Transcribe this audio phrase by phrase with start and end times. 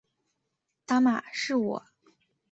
[0.87, 1.85] 妈妈，是我